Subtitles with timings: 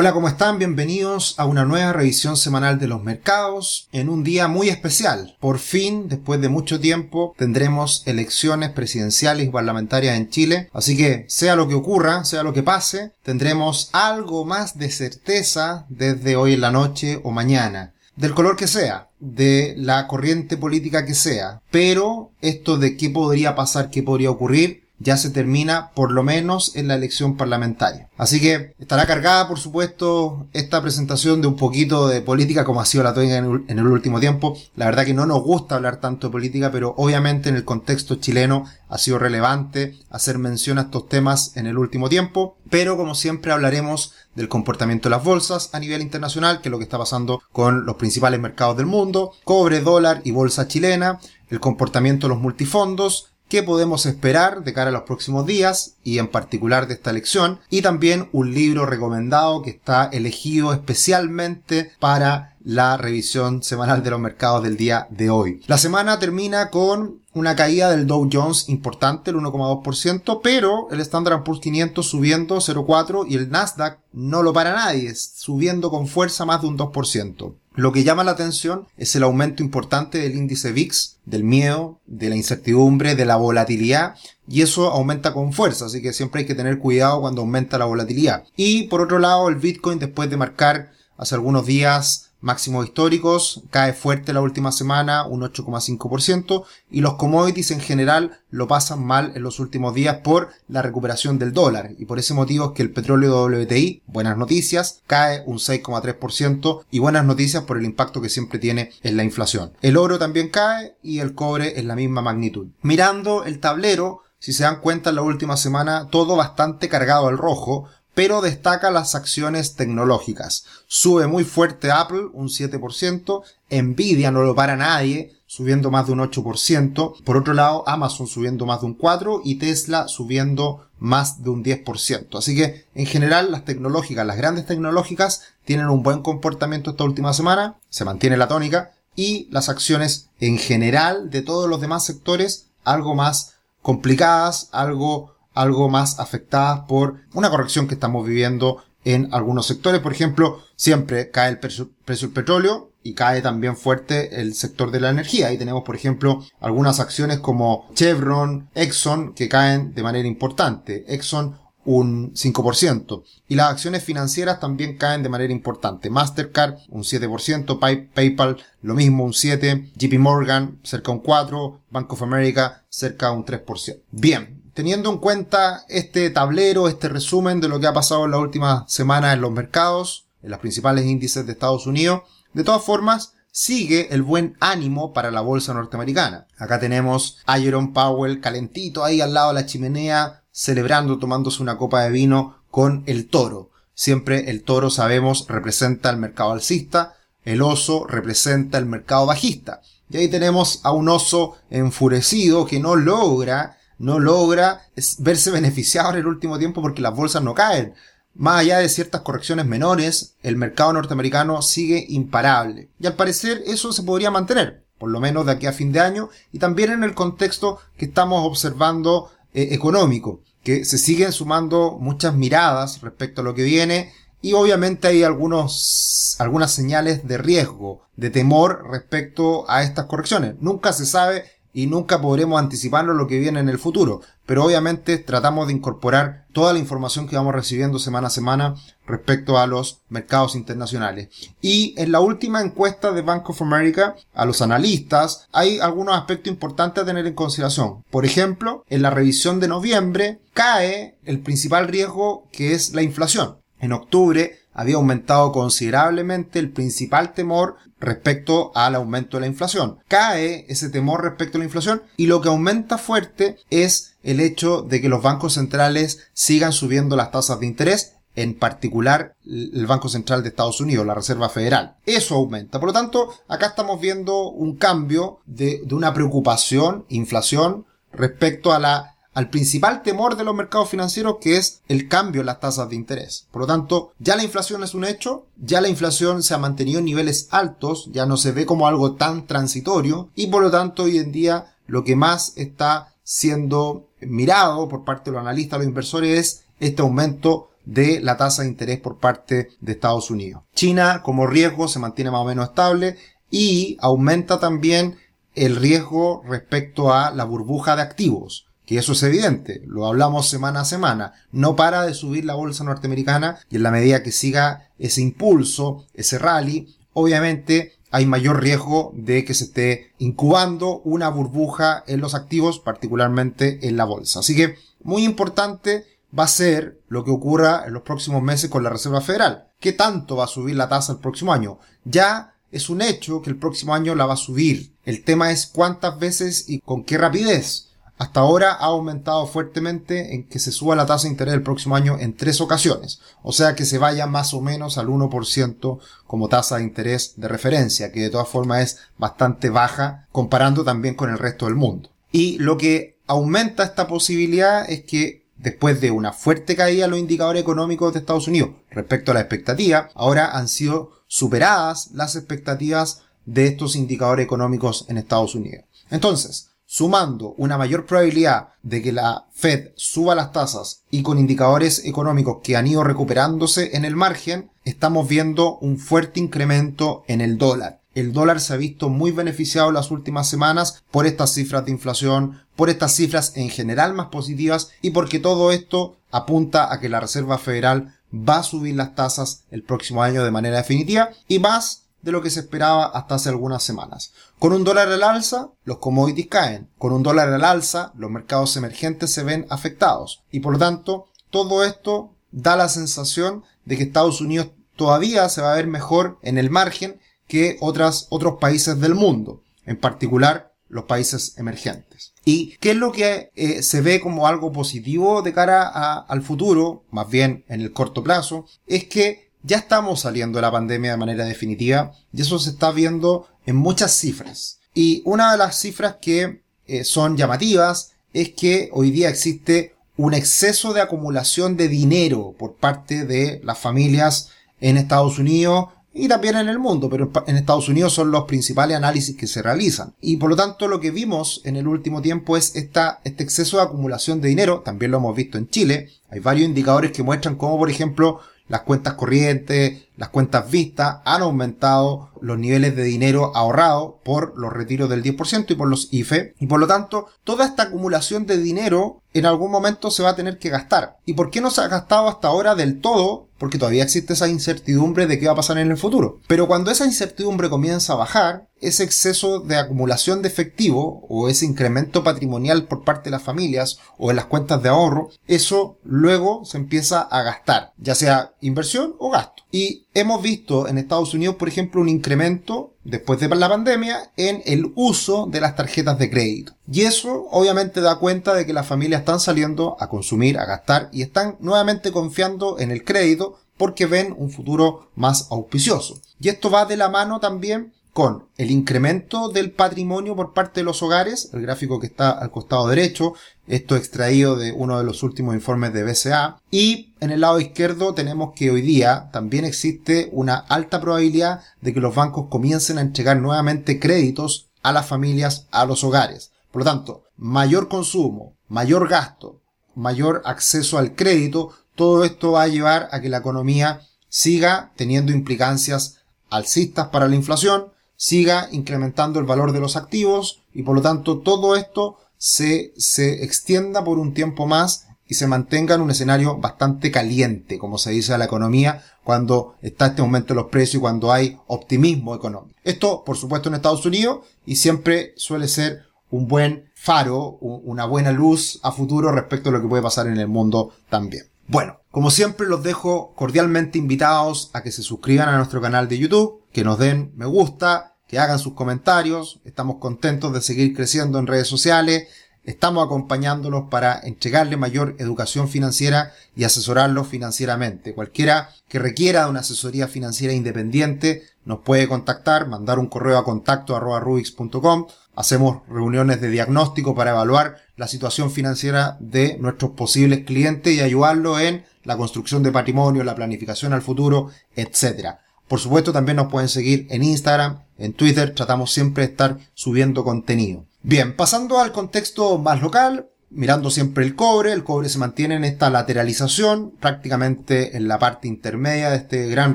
[0.00, 0.60] Hola, ¿cómo están?
[0.60, 5.36] Bienvenidos a una nueva revisión semanal de los mercados en un día muy especial.
[5.40, 10.68] Por fin, después de mucho tiempo, tendremos elecciones presidenciales y parlamentarias en Chile.
[10.72, 15.84] Así que, sea lo que ocurra, sea lo que pase, tendremos algo más de certeza
[15.88, 17.92] desde hoy en la noche o mañana.
[18.14, 21.60] Del color que sea, de la corriente política que sea.
[21.72, 26.74] Pero esto de qué podría pasar, qué podría ocurrir, ya se termina por lo menos
[26.76, 28.08] en la elección parlamentaria.
[28.16, 32.86] Así que estará cargada, por supuesto, esta presentación de un poquito de política como ha
[32.86, 34.56] sido la tónica en el último tiempo.
[34.74, 38.16] La verdad que no nos gusta hablar tanto de política, pero obviamente en el contexto
[38.16, 42.56] chileno ha sido relevante hacer mención a estos temas en el último tiempo.
[42.70, 46.78] Pero como siempre hablaremos del comportamiento de las bolsas a nivel internacional, que es lo
[46.78, 51.20] que está pasando con los principales mercados del mundo, cobre, dólar y bolsa chilena,
[51.50, 56.18] el comportamiento de los multifondos, qué podemos esperar de cara a los próximos días y
[56.18, 62.56] en particular de esta elección y también un libro recomendado que está elegido especialmente para
[62.64, 65.62] la revisión semanal de los mercados del día de hoy.
[65.66, 71.44] La semana termina con una caída del Dow Jones importante, el 1,2%, pero el Standard
[71.44, 76.60] Poor's 500 subiendo 0,4% y el Nasdaq no lo para nadie, subiendo con fuerza más
[76.60, 77.54] de un 2%.
[77.78, 82.28] Lo que llama la atención es el aumento importante del índice VIX, del miedo, de
[82.28, 84.16] la incertidumbre, de la volatilidad,
[84.48, 87.84] y eso aumenta con fuerza, así que siempre hay que tener cuidado cuando aumenta la
[87.84, 88.42] volatilidad.
[88.56, 93.92] Y por otro lado, el Bitcoin después de marcar hace algunos días máximos históricos, cae
[93.92, 99.42] fuerte la última semana, un 8,5%, y los commodities en general lo pasan mal en
[99.42, 102.92] los últimos días por la recuperación del dólar, y por ese motivo es que el
[102.92, 108.58] petróleo WTI, buenas noticias, cae un 6,3%, y buenas noticias por el impacto que siempre
[108.58, 109.72] tiene en la inflación.
[109.82, 112.68] El oro también cae, y el cobre en la misma magnitud.
[112.82, 117.38] Mirando el tablero, si se dan cuenta en la última semana, todo bastante cargado al
[117.38, 117.88] rojo,
[118.18, 120.64] pero destaca las acciones tecnológicas.
[120.88, 126.18] Sube muy fuerte Apple, un 7%, Nvidia no lo para nadie, subiendo más de un
[126.18, 131.50] 8%, por otro lado Amazon subiendo más de un 4% y Tesla subiendo más de
[131.50, 132.36] un 10%.
[132.36, 137.32] Así que en general las tecnológicas, las grandes tecnológicas tienen un buen comportamiento esta última
[137.32, 142.66] semana, se mantiene la tónica y las acciones en general de todos los demás sectores
[142.82, 149.66] algo más complicadas, algo algo más afectadas por una corrección que estamos viviendo en algunos
[149.66, 150.00] sectores.
[150.00, 155.00] Por ejemplo, siempre cae el precio, del petróleo y cae también fuerte el sector de
[155.00, 155.48] la energía.
[155.48, 161.04] Ahí tenemos, por ejemplo, algunas acciones como Chevron, Exxon, que caen de manera importante.
[161.08, 161.56] Exxon
[161.88, 163.22] un 5%.
[163.48, 166.10] Y las acciones financieras también caen de manera importante.
[166.10, 172.22] Mastercard un 7%, PayPal lo mismo un 7%, JP Morgan cerca un 4%, Bank of
[172.22, 174.02] America cerca un 3%.
[174.10, 178.38] Bien, Teniendo en cuenta este tablero, este resumen de lo que ha pasado en la
[178.38, 182.22] última semana en los mercados, en los principales índices de Estados Unidos,
[182.52, 186.46] de todas formas, sigue el buen ánimo para la bolsa norteamericana.
[186.58, 191.76] Acá tenemos a Jerome Powell calentito ahí al lado de la chimenea, celebrando, tomándose una
[191.76, 193.72] copa de vino con el toro.
[193.94, 199.82] Siempre el toro, sabemos, representa el mercado alcista, el oso representa el mercado bajista.
[200.08, 204.82] Y ahí tenemos a un oso enfurecido que no logra no logra
[205.18, 207.94] verse beneficiado en el último tiempo porque las bolsas no caen.
[208.34, 212.88] Más allá de ciertas correcciones menores, el mercado norteamericano sigue imparable.
[213.00, 216.00] Y al parecer eso se podría mantener, por lo menos de aquí a fin de
[216.00, 221.98] año, y también en el contexto que estamos observando eh, económico, que se siguen sumando
[222.00, 228.02] muchas miradas respecto a lo que viene, y obviamente hay algunos, algunas señales de riesgo,
[228.14, 230.54] de temor respecto a estas correcciones.
[230.60, 235.18] Nunca se sabe y nunca podremos anticiparnos lo que viene en el futuro, pero obviamente
[235.18, 238.74] tratamos de incorporar toda la información que vamos recibiendo semana a semana
[239.06, 241.28] respecto a los mercados internacionales.
[241.60, 246.52] Y en la última encuesta de Bank of America, a los analistas, hay algunos aspectos
[246.52, 248.04] importantes a tener en consideración.
[248.10, 253.58] Por ejemplo, en la revisión de noviembre cae el principal riesgo que es la inflación.
[253.80, 259.98] En octubre había aumentado considerablemente el principal temor respecto al aumento de la inflación.
[260.06, 264.82] Cae ese temor respecto a la inflación y lo que aumenta fuerte es el hecho
[264.82, 270.08] de que los bancos centrales sigan subiendo las tasas de interés en particular el Banco
[270.08, 271.96] Central de Estados Unidos, la Reserva Federal.
[272.06, 272.78] Eso aumenta.
[272.78, 278.78] Por lo tanto, acá estamos viendo un cambio de, de una preocupación, inflación, respecto a
[278.78, 282.88] la al principal temor de los mercados financieros que es el cambio en las tasas
[282.88, 283.46] de interés.
[283.52, 286.98] Por lo tanto, ya la inflación es un hecho, ya la inflación se ha mantenido
[286.98, 291.04] en niveles altos, ya no se ve como algo tan transitorio y por lo tanto
[291.04, 295.86] hoy en día lo que más está siendo mirado por parte de los analistas, los
[295.86, 300.64] inversores es este aumento de la tasa de interés por parte de Estados Unidos.
[300.74, 303.16] China como riesgo se mantiene más o menos estable
[303.52, 305.16] y aumenta también
[305.54, 310.80] el riesgo respecto a la burbuja de activos que eso es evidente, lo hablamos semana
[310.80, 314.88] a semana, no para de subir la bolsa norteamericana y en la medida que siga
[314.98, 322.02] ese impulso, ese rally, obviamente hay mayor riesgo de que se esté incubando una burbuja
[322.06, 324.40] en los activos, particularmente en la bolsa.
[324.40, 326.06] Así que muy importante
[326.36, 329.68] va a ser lo que ocurra en los próximos meses con la Reserva Federal.
[329.80, 331.78] ¿Qué tanto va a subir la tasa el próximo año?
[332.04, 334.94] Ya es un hecho que el próximo año la va a subir.
[335.04, 337.87] El tema es cuántas veces y con qué rapidez.
[338.18, 341.94] Hasta ahora ha aumentado fuertemente en que se suba la tasa de interés el próximo
[341.94, 346.48] año en tres ocasiones, o sea que se vaya más o menos al 1% como
[346.48, 351.30] tasa de interés de referencia, que de todas formas es bastante baja comparando también con
[351.30, 352.10] el resto del mundo.
[352.32, 357.20] Y lo que aumenta esta posibilidad es que después de una fuerte caída en los
[357.20, 363.22] indicadores económicos de Estados Unidos respecto a la expectativa, ahora han sido superadas las expectativas
[363.44, 365.84] de estos indicadores económicos en Estados Unidos.
[366.10, 372.02] Entonces, sumando una mayor probabilidad de que la Fed suba las tasas y con indicadores
[372.06, 377.58] económicos que han ido recuperándose en el margen, estamos viendo un fuerte incremento en el
[377.58, 378.00] dólar.
[378.14, 381.90] El dólar se ha visto muy beneficiado en las últimas semanas por estas cifras de
[381.90, 387.10] inflación, por estas cifras en general más positivas y porque todo esto apunta a que
[387.10, 391.58] la Reserva Federal va a subir las tasas el próximo año de manera definitiva y
[391.58, 394.32] más de lo que se esperaba hasta hace algunas semanas.
[394.58, 396.90] Con un dólar al alza, los commodities caen.
[396.98, 400.42] Con un dólar al alza, los mercados emergentes se ven afectados.
[400.50, 405.62] Y por lo tanto, todo esto da la sensación de que Estados Unidos todavía se
[405.62, 409.62] va a ver mejor en el margen que otras, otros países del mundo.
[409.86, 412.34] En particular, los países emergentes.
[412.44, 415.88] ¿Y qué es lo que eh, se ve como algo positivo de cara
[416.20, 418.66] al futuro, más bien en el corto plazo?
[418.86, 422.90] Es que ya estamos saliendo de la pandemia de manera definitiva y eso se está
[422.90, 424.78] viendo en muchas cifras.
[424.94, 430.34] Y una de las cifras que eh, son llamativas es que hoy día existe un
[430.34, 434.50] exceso de acumulación de dinero por parte de las familias
[434.80, 438.96] en Estados Unidos y también en el mundo, pero en Estados Unidos son los principales
[438.96, 440.14] análisis que se realizan.
[440.20, 443.76] Y por lo tanto lo que vimos en el último tiempo es esta, este exceso
[443.76, 447.54] de acumulación de dinero, también lo hemos visto en Chile, hay varios indicadores que muestran
[447.54, 453.52] cómo, por ejemplo, las cuentas corrientes, las cuentas vistas han aumentado los niveles de dinero
[453.54, 456.54] ahorrado por los retiros del 10% y por los IFE.
[456.58, 460.36] Y por lo tanto, toda esta acumulación de dinero en algún momento se va a
[460.36, 461.16] tener que gastar.
[461.24, 463.48] ¿Y por qué no se ha gastado hasta ahora del todo?
[463.58, 466.40] Porque todavía existe esa incertidumbre de qué va a pasar en el futuro.
[466.46, 471.66] Pero cuando esa incertidumbre comienza a bajar, ese exceso de acumulación de efectivo o ese
[471.66, 476.64] incremento patrimonial por parte de las familias o en las cuentas de ahorro, eso luego
[476.64, 479.62] se empieza a gastar, ya sea inversión o gasto.
[479.70, 484.62] Y hemos visto en Estados Unidos, por ejemplo, un incremento después de la pandemia en
[484.66, 486.72] el uso de las tarjetas de crédito.
[486.90, 491.08] Y eso obviamente da cuenta de que las familias están saliendo a consumir, a gastar
[491.12, 496.20] y están nuevamente confiando en el crédito porque ven un futuro más auspicioso.
[496.40, 500.84] Y esto va de la mano también con el incremento del patrimonio por parte de
[500.84, 503.34] los hogares, el gráfico que está al costado derecho,
[503.68, 508.14] esto extraído de uno de los últimos informes de BCA, y en el lado izquierdo
[508.14, 513.02] tenemos que hoy día también existe una alta probabilidad de que los bancos comiencen a
[513.02, 516.50] entregar nuevamente créditos a las familias, a los hogares.
[516.72, 519.62] Por lo tanto, mayor consumo, mayor gasto,
[519.94, 525.30] mayor acceso al crédito, todo esto va a llevar a que la economía siga teniendo
[525.30, 526.16] implicancias
[526.50, 531.38] alcistas para la inflación, siga incrementando el valor de los activos y por lo tanto
[531.38, 536.56] todo esto se, se extienda por un tiempo más y se mantenga en un escenario
[536.56, 540.96] bastante caliente, como se dice a la economía, cuando está este aumento de los precios
[540.96, 542.74] y cuando hay optimismo económico.
[542.82, 548.32] Esto, por supuesto, en Estados Unidos y siempre suele ser un buen faro, una buena
[548.32, 551.44] luz a futuro respecto a lo que puede pasar en el mundo también.
[551.68, 556.16] Bueno, como siempre los dejo cordialmente invitados a que se suscriban a nuestro canal de
[556.16, 559.60] YouTube, que nos den me gusta, que hagan sus comentarios.
[559.66, 562.28] Estamos contentos de seguir creciendo en redes sociales.
[562.64, 568.14] Estamos acompañándolos para entregarle mayor educación financiera y asesorarlos financieramente.
[568.14, 573.44] Cualquiera que requiera de una asesoría financiera independiente nos puede contactar, mandar un correo a
[573.44, 575.06] contacto arroba rubix.com.
[575.38, 581.60] Hacemos reuniones de diagnóstico para evaluar la situación financiera de nuestros posibles clientes y ayudarlos
[581.60, 585.36] en la construcción de patrimonio, la planificación al futuro, etc.
[585.68, 590.24] Por supuesto, también nos pueden seguir en Instagram, en Twitter, tratamos siempre de estar subiendo
[590.24, 590.86] contenido.
[591.04, 595.62] Bien, pasando al contexto más local, mirando siempre el cobre, el cobre se mantiene en
[595.62, 599.74] esta lateralización, prácticamente en la parte intermedia de este gran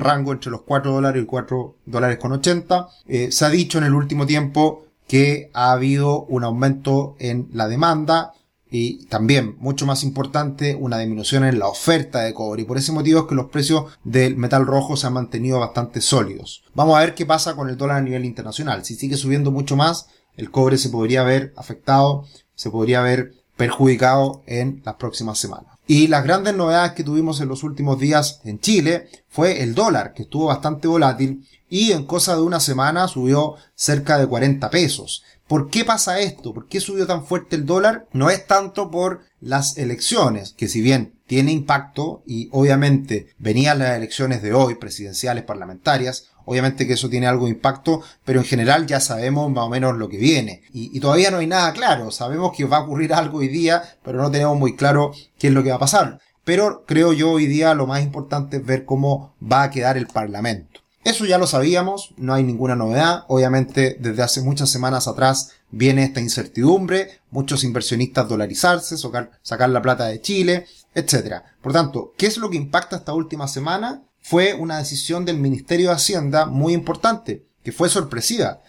[0.00, 2.86] rango entre los 4 dólares y 4 dólares con 80.
[3.06, 7.68] Eh, se ha dicho en el último tiempo que ha habido un aumento en la
[7.68, 8.32] demanda
[8.70, 12.62] y también, mucho más importante, una disminución en la oferta de cobre.
[12.62, 16.00] Y por ese motivo es que los precios del metal rojo se han mantenido bastante
[16.00, 16.64] sólidos.
[16.74, 18.84] Vamos a ver qué pasa con el dólar a nivel internacional.
[18.84, 22.24] Si sigue subiendo mucho más, el cobre se podría ver afectado,
[22.56, 25.73] se podría ver perjudicado en las próximas semanas.
[25.86, 30.14] Y las grandes novedades que tuvimos en los últimos días en Chile fue el dólar,
[30.14, 35.22] que estuvo bastante volátil y en cosa de una semana subió cerca de 40 pesos.
[35.46, 36.54] ¿Por qué pasa esto?
[36.54, 38.06] ¿Por qué subió tan fuerte el dólar?
[38.12, 43.96] No es tanto por las elecciones, que si bien tiene impacto y obviamente venían las
[43.96, 48.86] elecciones de hoy, presidenciales, parlamentarias, obviamente que eso tiene algo de impacto, pero en general
[48.86, 50.62] ya sabemos más o menos lo que viene.
[50.72, 54.18] Y, todavía no hay nada claro, sabemos que va a ocurrir algo hoy día, pero
[54.18, 56.20] no tenemos muy claro qué es lo que va a pasar.
[56.44, 60.06] Pero creo yo hoy día lo más importante es ver cómo va a quedar el
[60.06, 60.84] Parlamento.
[61.04, 63.24] Eso ya lo sabíamos, no hay ninguna novedad.
[63.28, 70.06] Obviamente, desde hace muchas semanas atrás viene esta incertidumbre, muchos inversionistas dolarizarse, sacar, la plata
[70.06, 71.42] de Chile, etc.
[71.60, 74.02] Por tanto, ¿qué es lo que impacta esta última semana?
[74.24, 78.60] Fue una decisión del Ministerio de Hacienda muy importante, que fue sorpresiva.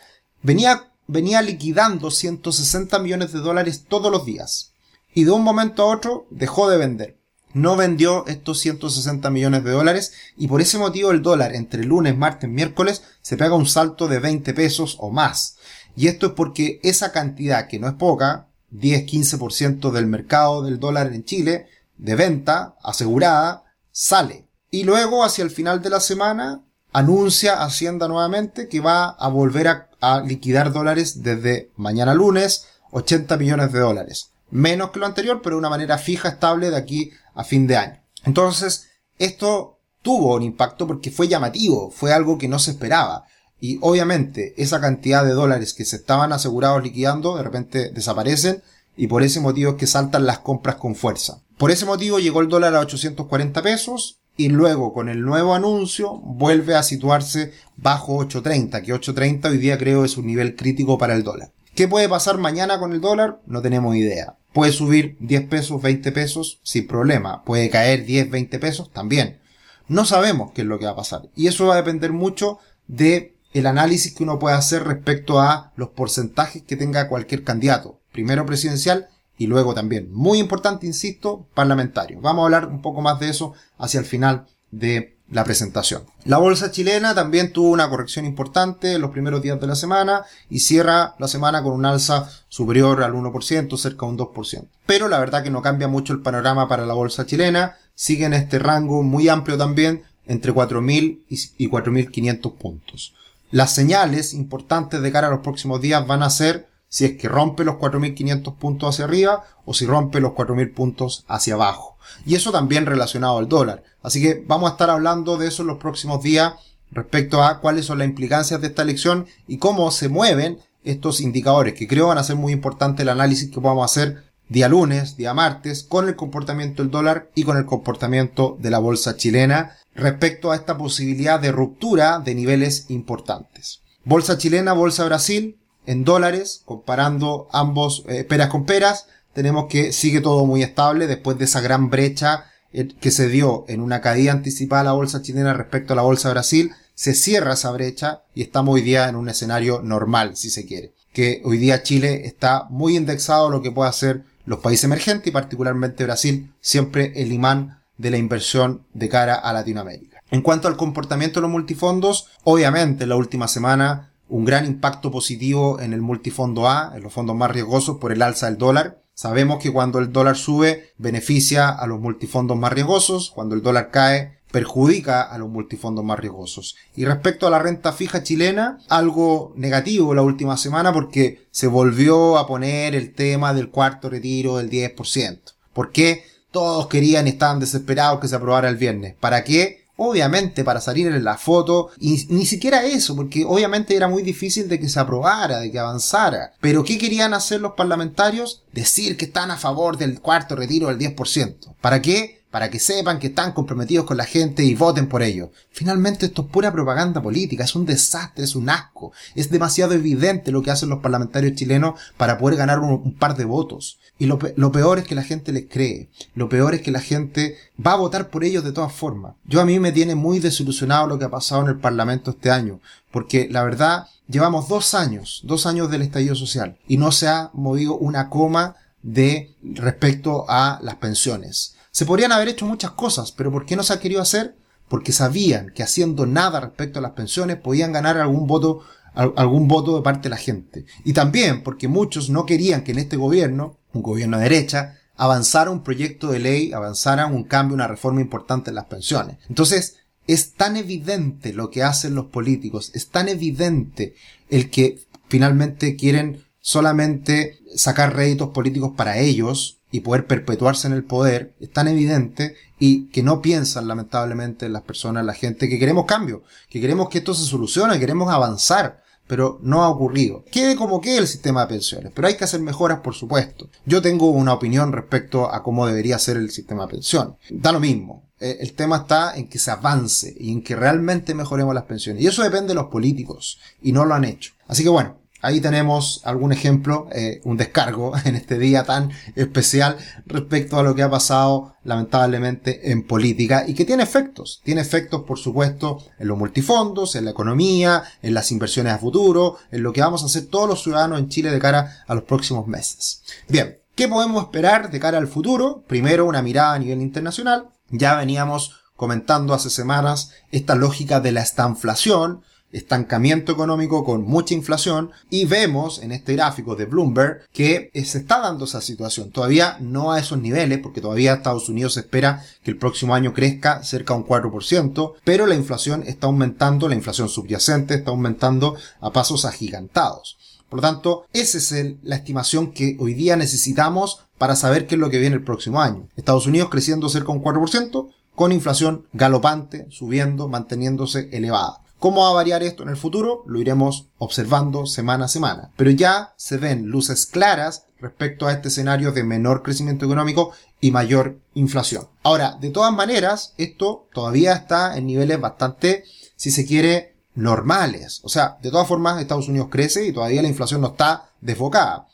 [0.44, 4.74] Venía, venía liquidando 160 millones de dólares todos los días.
[5.16, 7.18] Y de un momento a otro dejó de vender
[7.56, 12.18] no vendió estos 160 millones de dólares y por ese motivo el dólar entre lunes,
[12.18, 15.56] martes, miércoles se pega un salto de 20 pesos o más.
[15.96, 21.14] Y esto es porque esa cantidad, que no es poca, 10-15% del mercado del dólar
[21.14, 24.45] en Chile, de venta asegurada, sale.
[24.76, 29.70] Y luego, hacia el final de la semana, anuncia Hacienda nuevamente que va a volver
[30.02, 35.56] a, liquidar dólares desde mañana lunes, 80 millones de dólares menos que lo anterior, pero
[35.56, 38.04] de una manera fija, estable de aquí a fin de año.
[38.26, 43.24] Entonces, esto tuvo un impacto porque fue llamativo, fue algo que no se esperaba.
[43.62, 48.62] Y obviamente esa cantidad de dólares que se estaban asegurados liquidando de repente desaparecen
[48.98, 51.42] y por ese motivo es que saltan las compras con fuerza.
[51.58, 56.18] Por ese motivo llegó el dólar a 840 pesos y luego con el nuevo anuncio
[56.18, 61.16] vuelve a situarse bajo 830, que 830 hoy día creo es un nivel crítico para
[61.16, 61.52] el dólar.
[61.74, 63.42] ¿Qué puede pasar mañana con el dólar?
[63.46, 64.38] No tenemos idea.
[64.54, 67.44] Puede subir 10 pesos, 20 pesos sin problema.
[67.44, 69.40] Puede caer 10, 20 pesos también.
[69.88, 71.24] No sabemos qué es lo que va a pasar.
[71.36, 75.74] Y eso va a depender mucho de el análisis que uno puede hacer respecto a
[75.76, 78.00] los porcentajes que tenga cualquier candidato.
[78.12, 82.22] Primero presidencial y luego también, muy importante, insisto, parlamentario.
[82.22, 86.04] Vamos a hablar un poco más de eso hacia el final de la presentación.
[86.24, 90.24] La bolsa chilena también tuvo una corrección importante en los primeros días de la semana
[90.50, 94.68] y cierra la semana con un alza superior al 1%, cerca de un 2%.
[94.86, 98.34] Pero la verdad que no cambia mucho el panorama para la bolsa chilena, sigue en
[98.34, 103.14] este rango muy amplio también, entre 4.000 y 4.500 puntos.
[103.52, 107.28] Las señales importantes de cara a los próximos días van a ser si es que
[107.28, 111.98] rompe los 4.500 puntos hacia arriba o si rompe los 4.000 puntos hacia abajo.
[112.26, 113.84] Y eso también relacionado al dólar.
[114.02, 116.54] Así que vamos a estar hablando de eso en los próximos días
[116.92, 121.74] respecto a cuáles son las implicancias de esta elección y cómo se mueven estos indicadores,
[121.74, 125.34] que creo van a ser muy importante el análisis que a hacer día lunes, día
[125.34, 130.52] martes, con el comportamiento del dólar y con el comportamiento de la bolsa chilena respecto
[130.52, 133.82] a esta posibilidad de ruptura de niveles importantes.
[134.04, 140.22] Bolsa chilena, bolsa Brasil, en dólares, comparando ambos eh, peras con peras, tenemos que sigue
[140.22, 144.32] todo muy estable después de esa gran brecha eh, que se dio en una caída
[144.32, 148.42] anticipada a la bolsa chilena respecto a la bolsa Brasil, se cierra esa brecha y
[148.42, 150.94] estamos hoy día en un escenario normal, si se quiere.
[151.14, 155.28] Que hoy día Chile está muy indexado a lo que puede hacer los países emergentes
[155.28, 160.22] y particularmente Brasil, siempre el imán de la inversión de cara a Latinoamérica.
[160.32, 165.12] En cuanto al comportamiento de los multifondos, obviamente en la última semana un gran impacto
[165.12, 169.02] positivo en el multifondo A, en los fondos más riesgosos por el alza del dólar.
[169.14, 173.92] Sabemos que cuando el dólar sube beneficia a los multifondos más riesgosos, cuando el dólar
[173.92, 176.78] cae perjudica a los multifondos más riesgosos.
[176.96, 182.38] Y respecto a la renta fija chilena, algo negativo la última semana porque se volvió
[182.38, 185.40] a poner el tema del cuarto retiro del 10%.
[185.74, 186.24] ¿Por qué?
[186.52, 189.16] Todos querían estaban desesperados que se aprobara el viernes.
[189.20, 189.85] ¿Para qué?
[189.98, 194.68] Obviamente para salir en la foto, y ni siquiera eso, porque obviamente era muy difícil
[194.68, 196.54] de que se aprobara, de que avanzara.
[196.60, 198.64] Pero ¿qué querían hacer los parlamentarios?
[198.72, 201.76] Decir que están a favor del cuarto retiro del 10%.
[201.82, 202.45] ¿Para qué?
[202.56, 205.50] Para que sepan que están comprometidos con la gente y voten por ellos.
[205.72, 209.12] Finalmente esto es pura propaganda política, es un desastre, es un asco.
[209.36, 213.44] Es demasiado evidente lo que hacen los parlamentarios chilenos para poder ganar un, par de
[213.44, 214.00] votos.
[214.18, 216.10] Y lo, lo, peor es que la gente les cree.
[216.34, 219.36] Lo peor es que la gente va a votar por ellos de todas formas.
[219.44, 222.52] Yo a mí me tiene muy desilusionado lo que ha pasado en el Parlamento este
[222.52, 222.80] año.
[223.12, 226.78] Porque la verdad, llevamos dos años, dos años del estallido social.
[226.88, 231.75] Y no se ha movido una coma de respecto a las pensiones.
[231.96, 234.58] Se podrían haber hecho muchas cosas, pero ¿por qué no se ha querido hacer?
[234.90, 238.82] Porque sabían que haciendo nada respecto a las pensiones podían ganar algún voto,
[239.14, 240.86] algún voto de parte de la gente.
[241.06, 245.72] Y también porque muchos no querían que en este gobierno, un gobierno de derecha, avanzara
[245.72, 249.38] un proyecto de ley, avanzara un cambio, una reforma importante en las pensiones.
[249.48, 249.96] Entonces,
[250.28, 254.16] es tan evidente lo que hacen los políticos, es tan evidente
[254.50, 255.00] el que
[255.30, 261.72] finalmente quieren solamente sacar réditos políticos para ellos y poder perpetuarse en el poder es
[261.72, 266.82] tan evidente y que no piensan lamentablemente las personas, la gente, que queremos cambio, que
[266.82, 270.44] queremos que esto se solucione, queremos avanzar, pero no ha ocurrido.
[270.52, 273.70] Quede como quede el sistema de pensiones, pero hay que hacer mejoras, por supuesto.
[273.86, 277.36] Yo tengo una opinión respecto a cómo debería ser el sistema de pensiones.
[277.50, 278.30] Da lo mismo.
[278.42, 282.22] Eh, el tema está en que se avance y en que realmente mejoremos las pensiones.
[282.22, 284.52] Y eso depende de los políticos, y no lo han hecho.
[284.68, 289.96] Así que bueno, Ahí tenemos algún ejemplo, eh, un descargo en este día tan especial
[290.26, 294.60] respecto a lo que ha pasado lamentablemente en política y que tiene efectos.
[294.64, 299.60] Tiene efectos, por supuesto, en los multifondos, en la economía, en las inversiones a futuro,
[299.72, 302.24] en lo que vamos a hacer todos los ciudadanos en Chile de cara a los
[302.24, 303.22] próximos meses.
[303.48, 305.84] Bien, ¿qué podemos esperar de cara al futuro?
[305.86, 307.70] Primero, una mirada a nivel internacional.
[307.92, 312.42] Ya veníamos comentando hace semanas esta lógica de la estanflación,
[312.76, 318.40] estancamiento económico con mucha inflación y vemos en este gráfico de Bloomberg que se está
[318.40, 319.32] dando esa situación.
[319.32, 323.84] Todavía no a esos niveles porque todavía Estados Unidos espera que el próximo año crezca
[323.84, 329.12] cerca de un 4%, pero la inflación está aumentando, la inflación subyacente está aumentando a
[329.12, 330.38] pasos agigantados.
[330.70, 335.02] Por lo tanto, esa es la estimación que hoy día necesitamos para saber qué es
[335.02, 336.10] lo que viene el próximo año.
[336.18, 341.85] Estados Unidos creciendo cerca de un 4%, con inflación galopante, subiendo, manteniéndose elevada.
[342.00, 343.44] ¿Cómo va a variar esto en el futuro?
[343.48, 345.72] Lo iremos observando semana a semana.
[345.78, 350.92] Pero ya se ven luces claras respecto a este escenario de menor crecimiento económico y
[350.92, 352.08] mayor inflación.
[352.24, 356.04] Ahora, de todas maneras, esto todavía está en niveles bastante,
[356.36, 358.22] si se quiere, normales.
[358.24, 362.08] O sea, de todas formas, Estados Unidos crece y todavía la inflación no está desbocada.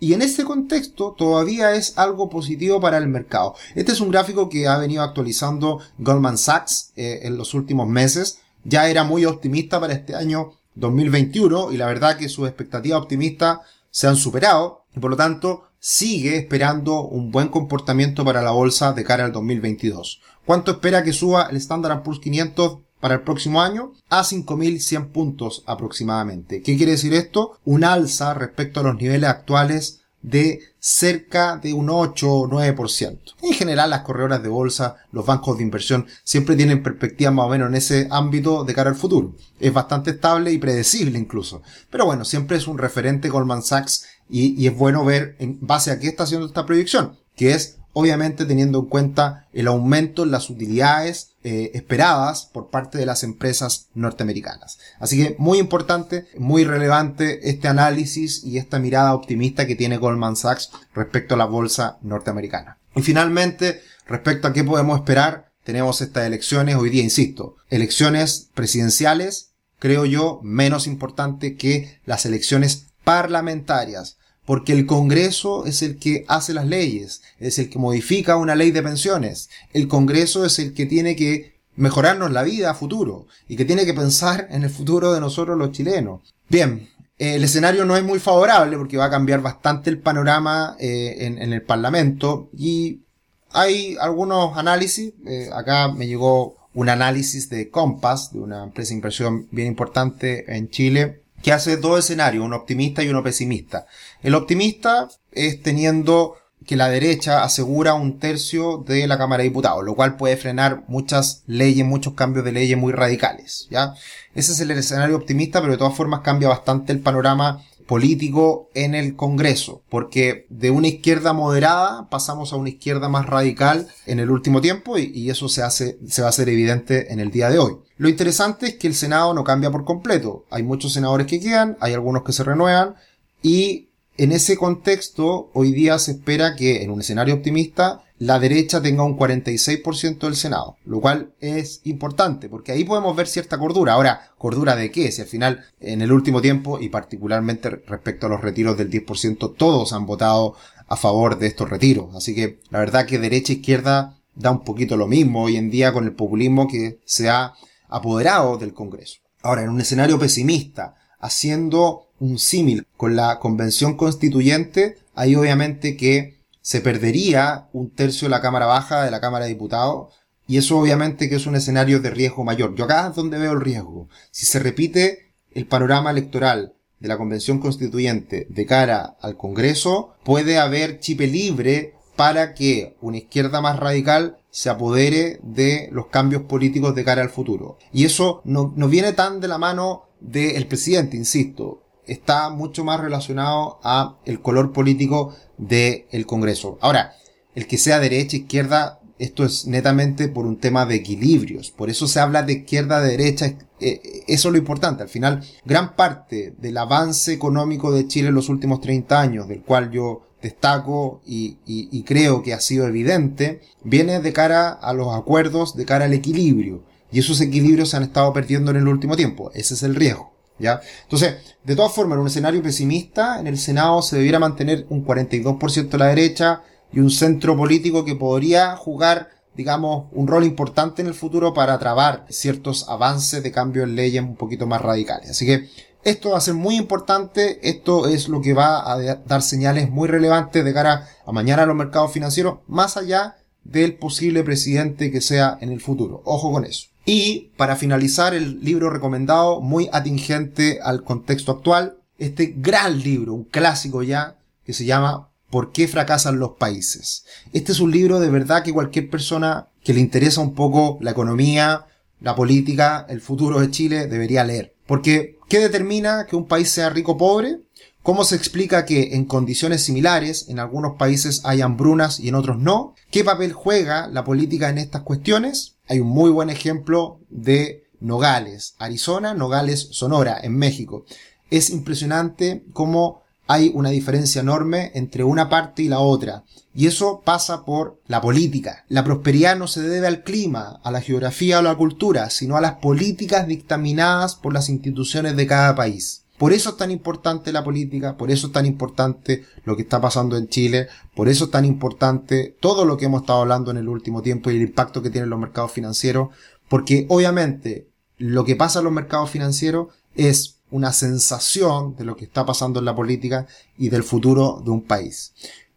[0.00, 3.54] Y en este contexto todavía es algo positivo para el mercado.
[3.76, 8.40] Este es un gráfico que ha venido actualizando Goldman Sachs eh, en los últimos meses
[8.64, 13.60] ya era muy optimista para este año 2021 y la verdad que sus expectativas optimistas
[13.90, 18.92] se han superado y por lo tanto sigue esperando un buen comportamiento para la bolsa
[18.92, 20.20] de cara al 2022.
[20.46, 23.92] ¿Cuánto espera que suba el Standard Poor's 500 para el próximo año?
[24.08, 26.62] A 5.100 puntos aproximadamente.
[26.62, 27.58] ¿Qué quiere decir esto?
[27.64, 33.18] Un alza respecto a los niveles actuales de cerca de un 8 o 9%.
[33.42, 37.50] En general, las corredoras de bolsa, los bancos de inversión, siempre tienen perspectivas más o
[37.50, 39.34] menos en ese ámbito de cara al futuro.
[39.60, 41.62] Es bastante estable y predecible incluso.
[41.90, 45.90] Pero bueno, siempre es un referente Goldman Sachs y, y es bueno ver en base
[45.90, 50.30] a qué está haciendo esta proyección, que es obviamente teniendo en cuenta el aumento en
[50.30, 54.78] las utilidades eh, esperadas por parte de las empresas norteamericanas.
[54.98, 60.36] Así que muy importante, muy relevante este análisis y esta mirada optimista que tiene Goldman
[60.36, 62.78] Sachs respecto a la bolsa norteamericana.
[62.94, 69.52] Y finalmente, respecto a qué podemos esperar, tenemos estas elecciones hoy día, insisto, elecciones presidenciales,
[69.78, 76.54] creo yo, menos importante que las elecciones parlamentarias porque el Congreso es el que hace
[76.54, 79.50] las leyes, es el que modifica una ley de pensiones.
[79.72, 83.86] El Congreso es el que tiene que mejorarnos la vida a futuro y que tiene
[83.86, 86.34] que pensar en el futuro de nosotros los chilenos.
[86.48, 91.16] Bien, el escenario no es muy favorable porque va a cambiar bastante el panorama eh,
[91.20, 93.02] en, el Parlamento y
[93.50, 95.14] hay algunos análisis.
[95.26, 100.56] Eh, acá me llegó un análisis de Compass, de una empresa de inversión bien importante
[100.56, 103.86] en Chile, que hace dos escenarios, uno optimista y uno pesimista.
[104.22, 109.84] El optimista es teniendo que la derecha asegura un tercio de la Cámara de Diputados,
[109.84, 113.94] lo cual puede frenar muchas leyes, muchos cambios de leyes muy radicales, ¿ya?
[114.34, 118.94] Ese es el escenario optimista, pero de todas formas cambia bastante el panorama político en
[118.94, 124.30] el Congreso, porque de una izquierda moderada pasamos a una izquierda más radical en el
[124.30, 127.58] último tiempo y, eso se hace, se va a hacer evidente en el día de
[127.58, 127.76] hoy.
[127.96, 130.44] Lo interesante es que el Senado no cambia por completo.
[130.50, 132.96] Hay muchos senadores que quedan, hay algunos que se renuevan
[133.42, 138.80] y en ese contexto, hoy día se espera que en un escenario optimista la derecha
[138.80, 143.94] tenga un 46% del Senado, lo cual es importante, porque ahí podemos ver cierta cordura.
[143.94, 145.10] Ahora, ¿cordura de qué?
[145.10, 149.56] Si al final, en el último tiempo, y particularmente respecto a los retiros del 10%,
[149.56, 150.54] todos han votado
[150.86, 152.14] a favor de estos retiros.
[152.14, 155.68] Así que la verdad que derecha e izquierda da un poquito lo mismo hoy en
[155.68, 157.54] día con el populismo que se ha
[157.88, 159.18] apoderado del Congreso.
[159.42, 166.41] Ahora, en un escenario pesimista, haciendo un símil con la convención constituyente, hay obviamente que
[166.62, 170.14] se perdería un tercio de la Cámara Baja de la Cámara de Diputados
[170.46, 172.74] y eso obviamente que es un escenario de riesgo mayor.
[172.74, 174.08] Yo acá es donde veo el riesgo.
[174.30, 180.58] Si se repite el panorama electoral de la Convención Constituyente de cara al Congreso, puede
[180.58, 186.94] haber chipe libre para que una izquierda más radical se apodere de los cambios políticos
[186.94, 187.78] de cara al futuro.
[187.92, 193.00] Y eso no, no viene tan de la mano del presidente, insisto está mucho más
[193.00, 196.78] relacionado a el color político del Congreso.
[196.80, 197.14] Ahora,
[197.54, 201.70] el que sea derecha, izquierda, esto es netamente por un tema de equilibrios.
[201.70, 203.54] Por eso se habla de izquierda, derecha.
[203.78, 205.02] Eh, eso es lo importante.
[205.02, 209.62] Al final, gran parte del avance económico de Chile en los últimos 30 años, del
[209.62, 215.14] cual yo destaco y, y creo que ha sido evidente, viene de cara a los
[215.14, 216.82] acuerdos, de cara al equilibrio.
[217.12, 219.52] Y esos equilibrios se han estado perdiendo en el último tiempo.
[219.54, 220.31] Ese es el riesgo.
[220.62, 220.80] ¿Ya?
[221.02, 225.04] Entonces, de todas formas, en un escenario pesimista, en el Senado se debiera mantener un
[225.04, 231.02] 42% de la derecha y un centro político que podría jugar, digamos, un rol importante
[231.02, 235.30] en el futuro para trabar ciertos avances de cambio en leyes un poquito más radicales.
[235.30, 235.68] Así que
[236.04, 240.08] esto va a ser muy importante, esto es lo que va a dar señales muy
[240.08, 245.20] relevantes de cara a mañana a los mercados financieros, más allá del posible presidente que
[245.20, 246.22] sea en el futuro.
[246.24, 246.91] Ojo con eso.
[247.04, 253.44] Y para finalizar el libro recomendado, muy atingente al contexto actual, este gran libro, un
[253.44, 257.24] clásico ya, que se llama ¿Por qué fracasan los países?
[257.52, 261.10] Este es un libro de verdad que cualquier persona que le interesa un poco la
[261.10, 261.86] economía,
[262.20, 264.74] la política, el futuro de Chile debería leer.
[264.86, 267.58] Porque, ¿qué determina que un país sea rico o pobre?
[268.02, 272.58] ¿Cómo se explica que en condiciones similares en algunos países hay hambrunas y en otros
[272.58, 272.94] no?
[273.10, 275.76] ¿Qué papel juega la política en estas cuestiones?
[275.88, 281.04] Hay un muy buen ejemplo de Nogales, Arizona, Nogales, Sonora, en México.
[281.50, 286.44] Es impresionante cómo hay una diferencia enorme entre una parte y la otra.
[286.74, 288.84] Y eso pasa por la política.
[288.88, 292.56] La prosperidad no se debe al clima, a la geografía o a la cultura, sino
[292.56, 296.21] a las políticas dictaminadas por las instituciones de cada país.
[296.42, 300.00] Por eso es tan importante la política, por eso es tan importante lo que está
[300.00, 303.76] pasando en Chile, por eso es tan importante todo lo que hemos estado hablando en
[303.76, 306.30] el último tiempo y el impacto que tienen los mercados financieros,
[306.68, 307.86] porque obviamente
[308.18, 312.80] lo que pasa en los mercados financieros es una sensación de lo que está pasando
[312.80, 313.46] en la política
[313.78, 315.34] y del futuro de un país.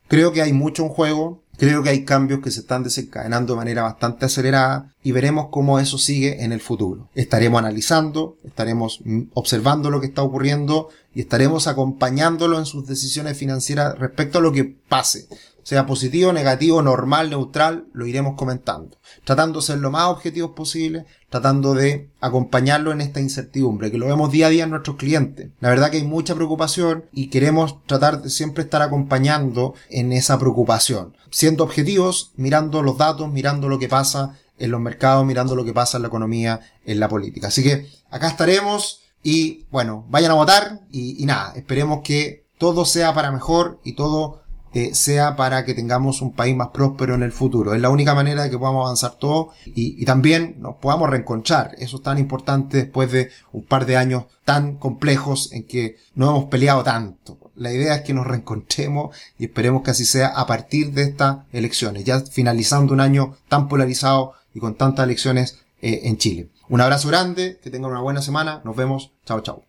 [0.07, 3.57] Creo que hay mucho en juego, Creo que hay cambios que se están desencadenando de
[3.57, 7.09] manera bastante acelerada y veremos cómo eso sigue en el futuro.
[7.15, 9.01] Estaremos analizando, estaremos
[9.33, 14.51] observando lo que está ocurriendo y estaremos acompañándolo en sus decisiones financieras respecto a lo
[14.51, 15.27] que pase
[15.65, 18.99] sea positivo, negativo, normal, neutral, lo iremos comentando.
[19.23, 24.05] Tratando de ser lo más objetivos posible, tratando de acompañarlo en esta incertidumbre, que lo
[24.05, 25.49] vemos día a día en nuestros clientes.
[25.61, 30.37] La verdad que hay mucha preocupación y queremos tratar de siempre estar acompañando en esa
[30.37, 31.17] preocupación.
[31.31, 35.73] Siendo objetivos, mirando los datos, mirando lo que pasa en los mercados, mirando lo que
[35.73, 37.47] pasa en la economía, en la política.
[37.47, 42.85] Así que acá estaremos y bueno, vayan a votar y, y nada, esperemos que todo
[42.85, 44.44] sea para mejor y todo
[44.93, 47.73] sea para que tengamos un país más próspero en el futuro.
[47.73, 51.75] Es la única manera de que podamos avanzar todo y, y también nos podamos reenconchar.
[51.77, 56.29] Eso es tan importante después de un par de años tan complejos en que no
[56.29, 57.37] hemos peleado tanto.
[57.55, 61.39] La idea es que nos reencontremos y esperemos que así sea a partir de estas
[61.51, 66.49] elecciones, ya finalizando un año tan polarizado y con tantas elecciones eh, en Chile.
[66.69, 69.65] Un abrazo grande, que tengan una buena semana, nos vemos, chao chao.